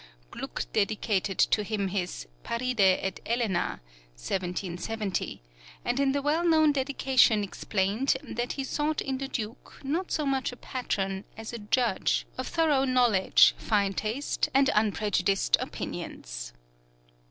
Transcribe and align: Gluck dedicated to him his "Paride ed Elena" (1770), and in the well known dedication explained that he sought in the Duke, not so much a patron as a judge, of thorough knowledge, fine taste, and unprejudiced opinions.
Gluck 0.31 0.65
dedicated 0.73 1.37
to 1.37 1.61
him 1.61 1.89
his 1.89 2.27
"Paride 2.41 2.81
ed 2.81 3.21
Elena" 3.23 3.81
(1770), 4.15 5.43
and 5.85 5.99
in 5.99 6.11
the 6.11 6.23
well 6.23 6.43
known 6.43 6.71
dedication 6.71 7.43
explained 7.43 8.17
that 8.23 8.53
he 8.53 8.63
sought 8.63 8.99
in 9.01 9.19
the 9.19 9.27
Duke, 9.27 9.79
not 9.83 10.11
so 10.11 10.25
much 10.25 10.51
a 10.51 10.57
patron 10.57 11.23
as 11.37 11.53
a 11.53 11.59
judge, 11.59 12.25
of 12.35 12.47
thorough 12.47 12.83
knowledge, 12.85 13.53
fine 13.59 13.93
taste, 13.93 14.49
and 14.55 14.71
unprejudiced 14.73 15.55
opinions. 15.59 16.51